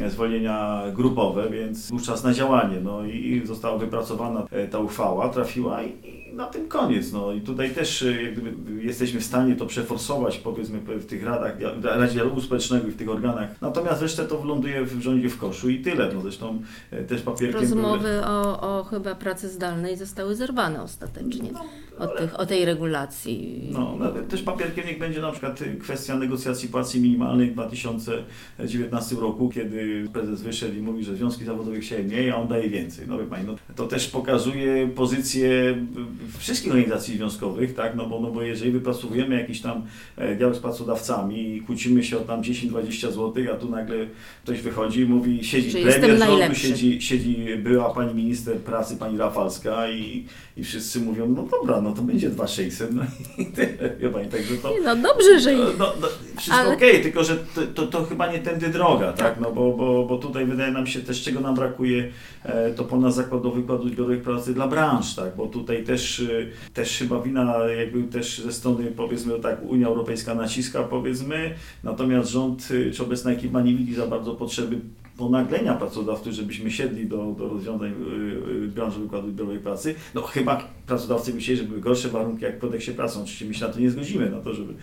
[0.00, 2.80] e, zwolnienia grupowe, więc był czas na działanie.
[2.84, 5.92] No i została wypracowana e, ta uchwała, trafiła i
[6.38, 7.12] na tym koniec.
[7.12, 11.56] No i tutaj też jak gdyby jesteśmy w stanie to przeforsować, powiedzmy, w tych radach,
[11.80, 13.48] w Radzie Dialogu Społecznego i w tych organach.
[13.60, 16.10] Natomiast resztę to ląduje w rządzie w koszu i tyle.
[16.14, 21.50] No zresztą e, też papierkiem były- Rozmowy o, o chyba pracy zdalnej zostały zerwane ostatecznie
[21.98, 23.68] od, tych, o tej regulacji.
[23.72, 29.16] No, nawet też papierkiem niech będzie na przykład y, kwestia negocjacji płacy minimalnej w 2019
[29.16, 33.06] roku, kiedy prezes wyszedł i mówi, że związki zawodowe chciały mniej, a on daje więcej.
[33.08, 38.20] No wie pani, no, to też pokazuje pozycję y, wszystkich organizacji związkowych, tak, no bo,
[38.20, 39.82] no bo jeżeli wypracowujemy jakiś tam
[40.16, 43.96] e, dialog z pracodawcami i kłócimy się o tam 10-20 zł, a tu nagle
[44.44, 49.90] ktoś wychodzi i mówi, siedzi premier rządu, siedzi, siedzi była pani minister pracy, pani Rafalska
[49.90, 50.24] i,
[50.56, 53.02] i wszyscy mówią, no dobra, no to będzie 2600, no
[53.38, 54.74] i tyle, wie pani, także to...
[54.84, 58.38] No dobrze, że no, no, wszystko Ale- okej, tylko że to, to, to chyba nie
[58.38, 59.40] tędy droga, tak?
[59.40, 62.12] No bo, bo, bo tutaj wydaje nam się też, czego nam brakuje,
[62.44, 65.36] e, to ponadzakładowy wykładu zbiorowych pracy dla branż, tak?
[65.36, 70.34] Bo tutaj też, e, też chyba wina jakby też ze strony, powiedzmy tak, Unia Europejska
[70.34, 74.78] naciska, powiedzmy, natomiast rząd e, czy obecna ekipa nie widzi za bardzo potrzeby
[75.18, 79.94] ponaglenia pracodawców, żebyśmy siedli do, do rozwiązań y, y, branży wykładu zbiorowej pracy.
[80.14, 83.18] No chyba pracodawcy myśleli, że były gorsze warunki jak w kodeksie pracy.
[83.18, 84.74] Oczywiście my się na to nie zgodzimy, na to, żeby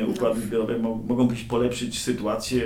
[0.00, 2.62] y, układy zbiorowe mo mogą być polepszyć sytuację,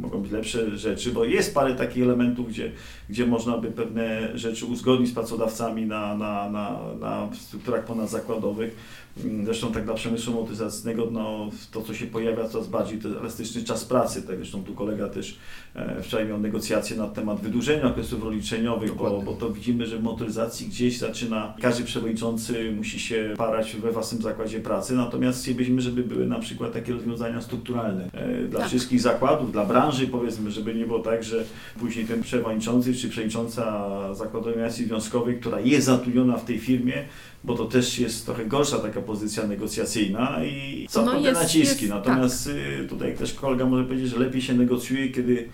[0.00, 2.72] mogą być lepsze rzeczy, bo jest parę takich elementów, gdzie,
[3.12, 8.76] gdzie można by pewne rzeczy uzgodnić z pracodawcami na, na, na, na strukturach ponadzakładowych.
[9.24, 13.62] Mm, Zresztą tak dla przemysłu motoryzacyjnego, no, to co się pojawia coraz bardziej, to elastyczny
[13.64, 14.22] czas pracy.
[14.22, 15.38] Tak, zresztą tu kolega też
[15.76, 20.02] e, wczoraj miał negocjacje na temat wydłużenia okresów rozliczeniowych, bo, bo to widzimy, że w
[20.02, 26.02] motoryzacji gdzieś zaczyna, każdy przewodniczący musi się parać we własnym zakładzie pracy, natomiast chcielibyśmy, żeby
[26.04, 28.68] były na przykład takie rozwiązania strukturalne e, dla Tak.
[28.68, 31.44] wszystkich zakładów, dla branży powiedzmy, żeby nie było tak, że
[31.80, 37.04] później ten przewodniczący przewodnicząca zakładu organizacji związkowej, która jest zatrudniona w tej firmie,
[37.44, 41.84] bo to też jest trochę gorsza taka pozycja negocjacyjna i są No jest- naciski.
[41.84, 45.48] jest, Natomiast y, tutaj też kolega może powiedzieć, że lepiej się negocjuje, kiedy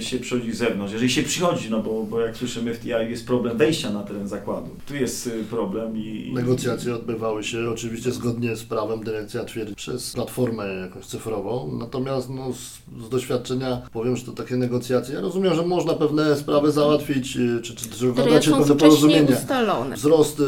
[0.00, 0.92] się przychodzi z zewnątrz.
[0.92, 4.28] Jeżeli się przychodzi, no bo, bo jak słyszymy w TI jest problem wejścia na teren
[4.28, 4.70] zakładu.
[4.86, 6.32] Tu jest y, problem i...
[6.34, 11.76] Negocjacje odbywały się oczywiście zgodnie z prawem, dyrekcja twierdzi, przez platformę jakąś cyfrową.
[11.78, 15.14] Natomiast no, z, z doświadczenia powiem, że to takie negocjacje.
[15.14, 18.90] Ja rozumiem, że można pewne sprawy załatwić, y, czy, czy, czy dogadać się pewne wcześniej
[18.90, 19.36] porozumienia.
[19.36, 19.96] ustalone.
[19.96, 20.44] Wzrost y,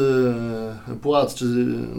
[1.01, 1.45] płac, czy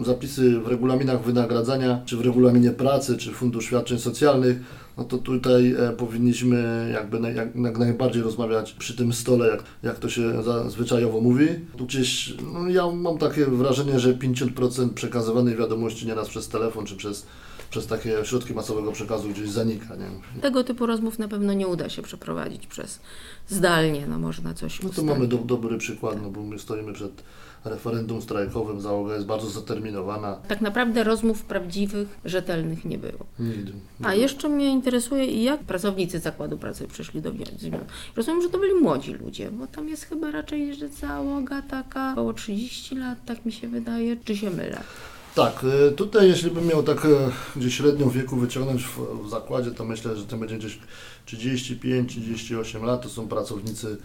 [0.05, 5.75] zapisy w regulaminach wynagradzania, czy w regulaminie pracy, czy fundusz świadczeń socjalnych, no to tutaj
[5.79, 10.69] e, powinniśmy jakby jak, jak najbardziej rozmawiać przy tym stole, jak, jak to się za,
[10.69, 11.47] zwyczajowo mówi.
[11.77, 16.95] Tu gdzieś, no ja mam takie wrażenie, że 50% przekazywanej wiadomości nieraz przez telefon, czy
[16.95, 17.25] przez,
[17.73, 19.95] przez takie środki masowego przekazu gdzieś zanika.
[19.95, 20.41] Nie?
[20.41, 22.99] Tego typu rozmów na pewno nie uda się przeprowadzić przez
[23.49, 25.09] zdalnie, no można coś No to ustalić.
[25.11, 27.23] mamy do, dobry przykład, no bo my stoimy przed
[27.65, 30.35] referendum strajkowym, załoga jest bardzo zaterminowana.
[30.47, 33.25] Tak naprawdę rozmów prawdziwych, rzetelnych nie było.
[33.39, 33.73] Nigdy.
[34.03, 37.79] A jeszcze mnie interesuje, jak pracownicy zakładu pracy przyszli do zmian.
[38.15, 42.33] Rozumiem, że to byli młodzi ludzie, bo tam jest chyba raczej że załoga taka około
[42.33, 44.83] 30 lat, tak mi się wydaje, czy się mylę?
[45.35, 47.09] Tak, y, tutaj jeśli bym miał tak e,
[47.55, 50.79] gdzieś średnią wieku wyciągnąć w, w zakładzie, to myślę, że to będzie gdzieś
[51.27, 53.01] 35-38 lat.
[53.01, 53.97] To są pracownicy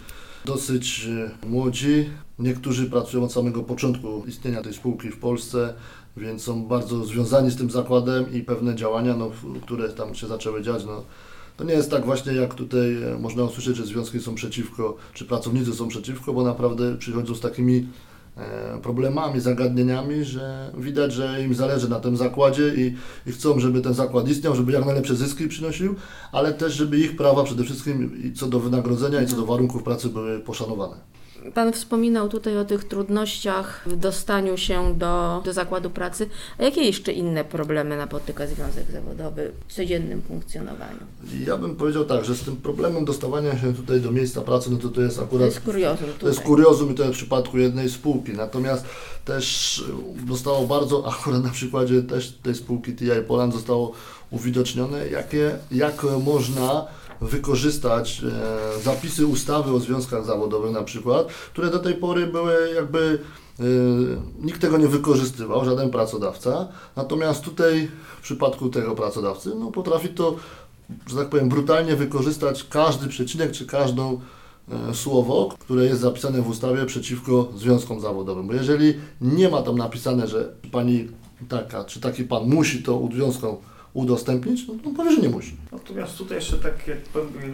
[0.45, 2.11] dosyć e, młodzi.
[2.39, 5.75] Niektórzy pracują od samego początku istnienia tej spółki w Polsce,
[6.17, 9.31] więc są bardzo związani z tym zakładem i pewne działania, no,
[9.63, 11.03] które tam się zaczęły dziać, no,
[11.57, 15.25] to nie jest tak właśnie, jak tutaj e, można usłyszeć, że związki są przeciwko, czy
[15.25, 17.87] pracownicy są przeciwko, bo naprawdę przychodzą z takimi
[18.83, 22.97] problemami, zagadnieniami, że widać, że im zależy na tym zakładzie i,
[23.27, 25.95] i chcą, żeby ten zakład istniał, żeby jak najlepsze zyski przynosił,
[26.33, 29.83] ale też, żeby ich prawa przede wszystkim i co do wynagrodzenia i co do warunków
[29.83, 31.18] pracy były poszanowane.
[31.55, 36.29] Pan wspominał tutaj o tych trudnościach w dostaniu się do, do zakładu pracy.
[36.59, 40.99] A jakie jeszcze inne problemy napotyka Związek Zawodowy w codziennym funkcjonowaniu?
[41.47, 44.77] Ja bym powiedział tak, że z tym problemem dostawania się tutaj do miejsca pracy, no
[44.77, 46.21] to to jest To akurat jest kuriozum tutaj.
[46.21, 48.33] To jest kuriozum i to jest w przypadku jednej spółki.
[48.33, 48.85] Natomiast
[49.25, 49.79] też
[50.25, 53.93] y, zostało bardzo, akurat na przykładzie też tej spółki TI Poland zostało
[54.31, 56.87] uwidocznione, jakie, jak można
[57.21, 58.23] wykorzystać
[58.79, 63.19] e, zapisy ustawy o związkach zawodowych na przykład, które do tej pory były jakby
[63.61, 63.63] e,
[64.41, 66.69] nikt tego nie wykorzystywał, żaden pracodawca.
[66.97, 70.37] Natomiast tutaj w przypadku tego pracodawcy no, potrafi to
[71.07, 74.21] że tak powiem, brutalnie wykorzystać każdy przecinek czy każdą
[74.91, 78.47] e, słowo, które jest zapisane w ustawie przeciwko związkom zawodowym.
[78.47, 81.09] Bo jeżeli nie ma tam napisane, że pani
[81.49, 83.57] taka czy taki pan musi to związkom
[83.95, 85.57] udostępnić, no to powie, że nie musi.
[85.73, 86.99] Natomiast tutaj jeszcze tak, jak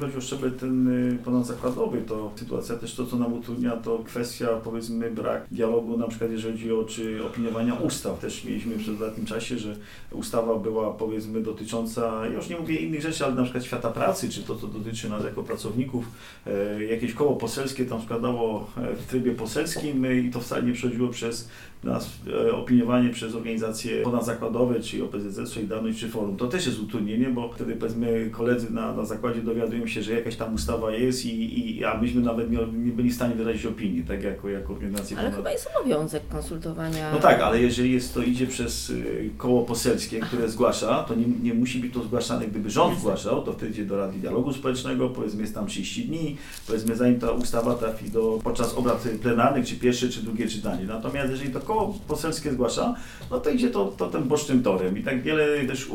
[0.00, 4.48] chodzi o szczebel ten y, ponadzakładowy, to sytuacja też to, co nam utrudnia, to kwestia
[4.64, 8.18] powiedzmy brak dialogu, na przykład jeżeli chodzi o czy opiniowania ustaw.
[8.20, 9.76] Też mieliśmy w ostatnim czasie, że
[10.12, 14.28] ustawa była powiedzmy dotycząca, ja już nie mówię innych rzeczy, ale na przykład świata pracy,
[14.28, 16.04] czy to, co dotyczy nas jako pracowników,
[16.46, 20.72] e, jakieś koło poselskie tam składało e, w trybie poselskim e, i to wcale nie
[20.72, 21.48] przechodziło przez
[21.84, 22.10] nas
[22.52, 26.36] opiniowanie przez organizacje ponadzakładowe, czyli OPZZ, Solidarność czy Forum.
[26.36, 30.36] To też jest utrudnienie, bo wtedy powiedzmy koledzy na, na zakładzie dowiadują się, że jakaś
[30.36, 34.04] tam ustawa jest i, i a myśmy nawet nie, nie byli w stanie wyrazić opinii,
[34.04, 35.18] tak jako, jako organizacja.
[35.18, 37.12] Ale chyba jest obowiązek konsultowania.
[37.12, 41.26] No tak, ale jeżeli jest to idzie przez y, koło poselskie, które zgłasza, to nie,
[41.42, 45.08] nie musi być to zgłaszane, gdyby rząd zgłaszał, to wtedy idzie do Rady Dialogu Społecznego,
[45.08, 46.36] powiedzmy jest tam 30 dni,
[46.66, 50.84] powiedzmy zanim ta ustawa trafi do, podczas obrad plenarnych, czy pierwsze, czy drugie czytanie.
[50.84, 52.94] Natomiast jeżeli to koło poselskie zgłasza,
[53.30, 54.98] no to idzie to, to tym bocznym torem.
[54.98, 55.88] I tak wiele też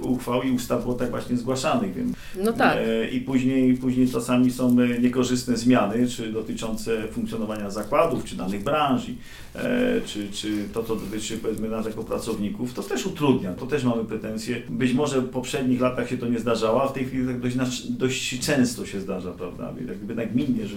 [0.00, 2.76] uchwał i ustaw było tak właśnie zgłaszanych, więc No tak.
[2.76, 8.62] E, I później, później czasami są e, niekorzystne zmiany, czy dotyczące funkcjonowania zakładów, czy danych
[8.62, 9.14] branży,
[9.54, 13.84] e, czy, czy to, co dotyczy powiedzmy nas jako pracowników, to też utrudnia, to też
[13.84, 14.62] mamy pretensje.
[14.68, 17.86] Być może w poprzednich latach się to nie zdarzało, a w tej chwili tak dość,
[17.86, 19.72] dość często się zdarza, prawda?
[19.88, 20.76] Jakby nagminnie, że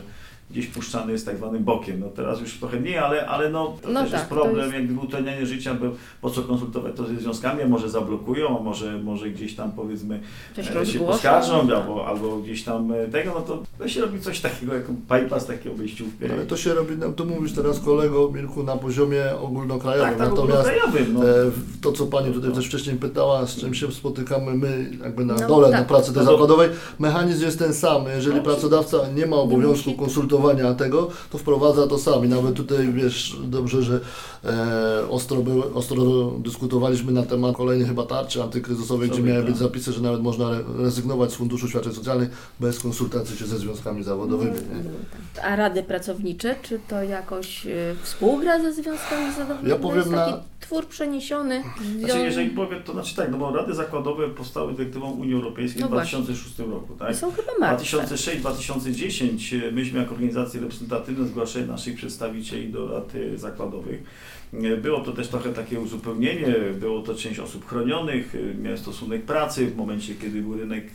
[0.51, 1.99] gdzieś puszczany jest tak zwanym bokiem.
[1.99, 4.73] No teraz już trochę nie, ale, ale no, to No też tak, jest problem, jest-
[4.73, 5.85] jakby utrudnianie życia, bo
[6.21, 10.19] po co konsultować to ze związkami, a może zablokują, a może, może gdzieś tam powiedzmy
[10.55, 11.11] Coś e, się rozgłoszą.
[11.11, 14.91] poskarżą, albo, albo gdzieś tam e, tego, no to, to się robi coś takiego, jak
[14.91, 16.25] bypass, takie obejściówkę.
[16.33, 20.29] Ale to się robi, no, to mówisz teraz kolego Mirku na poziomie ogólnokrajowym, tak, tak,
[20.29, 21.29] natomiast ogólnokrajowym, no.
[21.29, 21.33] e,
[21.81, 25.47] to co Pani tutaj też wcześniej pytała, z czym się spotykamy my jakby na No,
[25.47, 25.79] dole, tak.
[25.79, 29.35] na pracy tej No to- zakładowej, mechanizm jest ten sam, jeżeli No, pracodawca nie ma
[29.35, 29.99] obowiązku musi.
[30.35, 33.99] Konsultowania tego, to wprowadza to sam i nawet tutaj wiesz dobrze, że
[34.45, 39.45] e, ostro, były, ostro dyskutowaliśmy na temat kolejnej chyba tarczy antykryzysowej, gdzie miały tak.
[39.45, 43.57] być zapisy, że nawet można re- rezygnować z Funduszu Świadczeń Socjalnych bez konsultacji się ze
[43.57, 44.51] związkami zawodowymi.
[44.51, 45.41] Nie?
[45.43, 49.69] A rady pracownicze, czy to jakoś y, współgra ze związkami zawodowymi?
[49.69, 51.63] Ja powiem na- twór przeniesiony.
[51.99, 55.87] Znaczy, jeżeli powiem, to znaczy tak, no bo rady zakładowe powstały dyrektywą Unii Europejskiej No
[55.87, 56.19] w właśnie.
[56.19, 57.11] 2006 roku, tak?
[57.11, 57.97] I są chyba martwe.
[57.97, 64.03] 2006-2010 myśmy jako organizacje reprezentatywne zgłaszali naszych przedstawicieli do rad e, zakładowych.
[64.63, 69.23] E, Było to też trochę takie uzupełnienie, było to część osób chronionych, e, miał stosunek
[69.23, 69.67] pracy.
[69.67, 70.85] W momencie, kiedy był rynek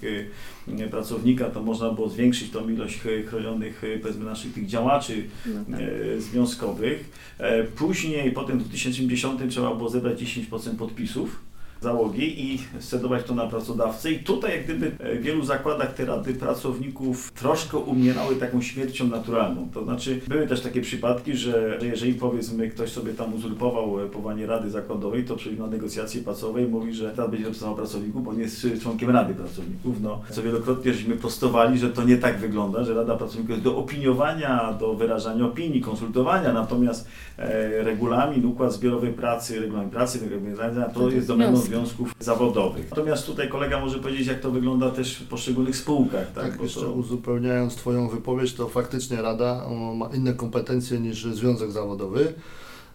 [0.79, 5.85] e, pracownika, to można było zwiększyć tą ilość chronionych, powiedzmy, naszych tych działaczy No tak.
[6.19, 7.11] związkowych.
[7.77, 11.50] Później, potem w 2010 trzeba było zebrać 10% podpisów
[11.81, 14.11] załogi i scedować to na pracodawcę.
[14.11, 19.07] I tutaj jak gdyby e, w wielu zakładach te rady pracowników troszkę umierały taką śmiercią
[19.07, 19.69] naturalną.
[19.75, 24.07] To znaczy były też takie przypadki, że że jeżeli powiedzmy ktoś sobie tam uzurpował e,
[24.07, 28.25] powołanie rady zakładowej, to przyjdzie na negocjacje płacowe i mówi, że teraz będzie reprezentował pracowników,
[28.25, 30.01] bo nie jest członkiem rady pracowników.
[30.03, 33.77] No, co wielokrotnie żeśmy prostowali, że to nie tak wygląda, że rada pracowników jest do
[33.77, 40.57] opiniowania, do wyrażania opinii, konsultowania, natomiast e, regulamin, układ zbiorowy pracy, regulamin pracy, regulamin
[40.95, 41.61] to jest domeną.
[41.71, 42.91] Związków zawodowych.
[42.91, 46.33] Natomiast tutaj kolega może powiedzieć, jak to wygląda też w poszczególnych spółkach.
[46.33, 51.73] Tak, Tak, jeszcze to, uzupełniając Twoją wypowiedź, to faktycznie Rada ma inne kompetencje niż Związek
[51.73, 52.33] Zawodowy.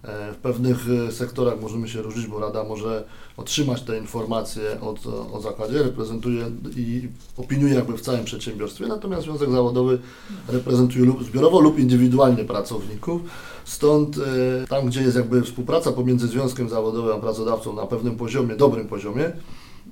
[0.03, 3.03] E, W pewnych e, sektorach możemy się różnić, bo Rada może
[3.37, 6.45] otrzymać te informacje od, o zakładzie, reprezentuje
[6.77, 7.07] i
[7.37, 9.99] opiniuje jakby w całym przedsiębiorstwie, natomiast Związek Zawodowy
[10.47, 13.21] reprezentuje lub zbiorowo lub indywidualnie pracowników.
[13.65, 18.55] Stąd e, tam, gdzie jest jakby współpraca pomiędzy Związkiem Zawodowym a pracodawcą na pewnym poziomie,
[18.55, 19.31] dobrym poziomie,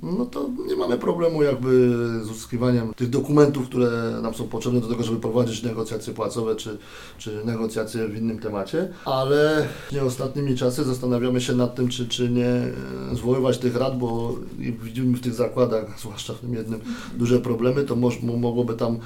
[0.03, 4.87] no to nie mamy problemu jakby z uzyskiwaniem tych dokumentów, które nam są potrzebne do
[4.87, 6.77] tego, żeby prowadzić negocjacje płacowe czy,
[7.17, 12.29] czy negocjacje w innym temacie, ale nie ostatnimi czasy zastanawiamy się nad tym, czy, czy
[12.29, 12.71] nie e,
[13.13, 14.35] zwoływać tych rad, bo
[14.83, 16.79] widzimy w tych zakładach, zwłaszcza w tym jednym,
[17.17, 18.99] duże problemy, to moż, mo- mogłoby tam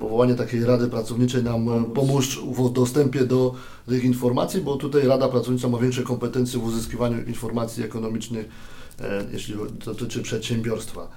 [0.00, 3.54] powołanie takiej rady pracowniczej nam e, pomóc w dostępie do
[3.88, 8.48] tych informacji, bo tutaj Rada Pracownicza ma większe kompetencje w uzyskiwaniu informacji ekonomicznych
[9.00, 11.08] e, jeśli dotyczy przedsiębiorstwa.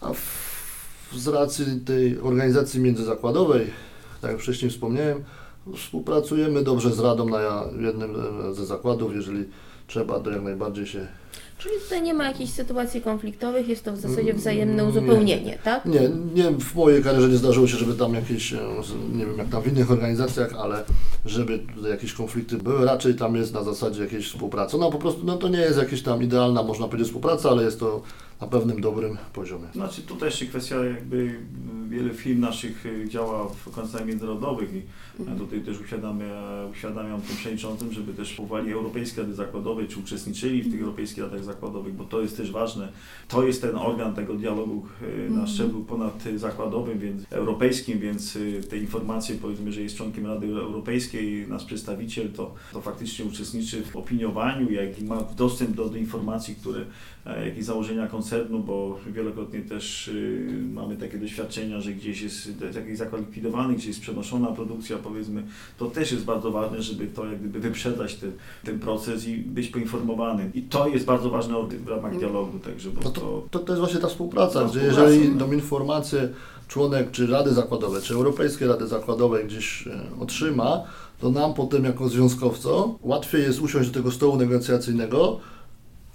[0.00, 3.66] A w, z racji tej organizacji międzyzakładowej,
[4.20, 5.24] tak jak wcześniej wspomniałem,
[5.76, 7.40] współpracujemy dobrze z Radą na
[7.80, 8.16] jednym
[8.50, 9.44] e, ze zakładów, jeżeli
[9.86, 11.06] trzeba, to jak najbardziej się...
[11.58, 14.88] Czyli tutaj nie ma jakichś sytuacji konfliktowych, jest to w zasadzie Mm, wzajemne nie.
[14.88, 15.84] uzupełnienie, tak?
[15.86, 16.00] Nie,
[16.34, 18.58] nie w mojej karierze nie zdarzyło się, żeby tam jakieś, e,
[19.12, 20.84] nie wiem jak tam w innych organizacjach, ale
[21.24, 22.84] żeby tutaj jakieś konflikty były.
[22.84, 24.76] Raczej tam jest na zasadzie jakiejś współpracy.
[24.78, 27.80] No po prostu no, to nie jest jakaś tam idealna, można powiedzieć, współpraca, ale jest
[27.80, 28.02] to
[28.40, 29.66] na pewnym dobrym poziomie.
[29.74, 31.40] Znaczy tutaj jeszcze kwestia jakby
[31.88, 34.82] wiele firm naszych y, działa w koncernach międzynarodowych i
[35.20, 35.38] mhm.
[35.38, 36.20] tutaj też uświadamiam,
[36.72, 40.84] uświadamiam tym przewodniczącym, żeby też wpływali Europejskie Rady Zakładowe, czy uczestniczyli w tych mhm.
[40.84, 42.92] Europejskich Radach Zakładowych, bo to jest też ważne.
[43.28, 45.46] To jest ten organ tego dialogu y, na mhm.
[45.46, 51.64] szczeblu ponadzakładowym, więc europejskim, więc y, te informacje powiedzmy, że jest członkiem Rady Europejskiej, nasz
[51.64, 56.80] przedstawiciel, to, to faktycznie uczestniczy w opiniowaniu, jak i ma dostęp do, do informacji, które,
[57.26, 58.25] e, jak i założenia koncernu,
[58.66, 60.10] bo wielokrotnie też
[60.72, 65.42] mamy takie doświadczenia, że gdzieś jest jakiś zakład likwidowany, gdzieś jest przenoszona produkcja, powiedzmy,
[65.78, 68.32] to też jest bardzo ważne, żeby to jak gdyby wyprzedzać ten,
[68.64, 70.50] ten proces i być poinformowanym.
[70.54, 71.54] I to jest bardzo ważne
[71.84, 72.18] w ramach mm.
[72.18, 75.02] dialogu, także bo no to, to, to, to jest właśnie ta współpraca, ta współpraca.
[75.02, 76.28] jeżeli tą informację
[76.68, 80.82] członek czy Rady Zakładowej, czy Europejskiej Rady Zakładowej gdzieś e, otrzyma,
[81.20, 85.40] to nam potem jako związkowcom łatwiej jest usiąść do tego stołu negocjacyjnego,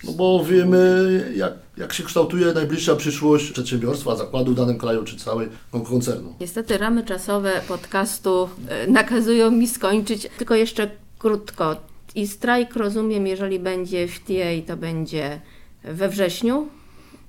[0.03, 5.17] no bo wiemy, jak, jak się kształtuje najbliższa przyszłość przedsiębiorstwa, zakładu w danym kraju czy
[5.17, 6.35] całej koncernu.
[6.39, 11.75] Niestety ramy czasowe podcastu e, nakazują mi skończyć, tylko jeszcze krótko.
[12.15, 15.41] I strajk rozumiem, jeżeli będzie w TA, to będzie
[15.83, 16.67] we wrześniu,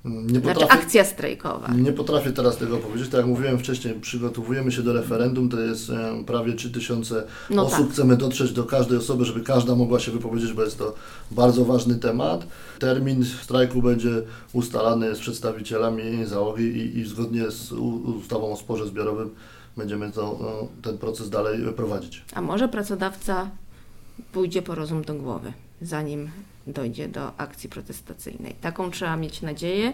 [0.05, 1.68] nie potrafię, znaczy akcja strajkowa.
[1.68, 3.09] Nie potrafię teraz tego powiedzieć.
[3.09, 5.48] Tak jak mówiłem wcześniej, przygotowujemy się do referendum.
[5.48, 5.92] To jest
[6.26, 7.78] prawie 3000 no osób.
[7.78, 7.92] Tak.
[7.92, 10.94] Chcemy dotrzeć do każdej osoby, żeby każda mogła się wypowiedzieć, bo jest to
[11.30, 12.46] bardzo ważny temat.
[12.78, 14.22] Termin strajku będzie
[14.53, 19.30] ustalany z przedstawicielami załogi i, i zgodnie z ustawą o sporze zbiorowym
[19.76, 22.24] będziemy to, no, ten proces dalej prowadzić.
[22.34, 23.50] A może pracodawca
[24.32, 25.53] pójdzie po rozum do głowy,
[25.83, 26.30] zanim
[26.66, 28.55] dojdzie do akcji protestacyjnej.
[28.55, 29.93] Taką trzeba mieć nadzieję.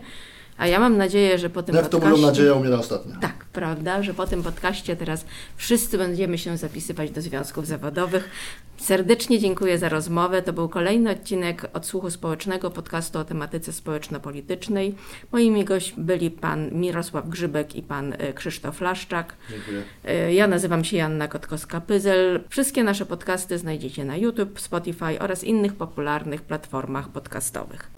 [0.59, 2.07] A ja mam nadzieję, że po tym Jak podcaście...
[2.07, 3.17] to mówią, nadzieja umiera ostatnia.
[3.21, 5.25] Tak, prawda, że po tym podcaście teraz
[5.57, 8.31] wszyscy będziemy się zapisywać do związków zawodowych.
[8.77, 10.43] Serdecznie dziękuję za rozmowę.
[10.43, 14.95] To był kolejny odcinek Odsłuchu Społecznego, podcastu o tematyce społeczno-politycznej.
[15.33, 19.35] Moimi gośćmi byli pan Mirosław Grzybek i pan e, Krzysztof Laszczak.
[19.51, 19.83] Dziękuję.
[20.05, 22.41] E, ja nazywam się Janna Kotkowska-Pyzel.
[22.49, 27.91] Wszystkie nasze podcasty znajdziecie na YouTube, Spotify oraz innych popularnych platformach podcastowych.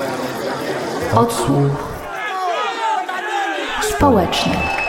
[1.15, 2.10] Odsłuch
[4.01, 4.80] społeczny.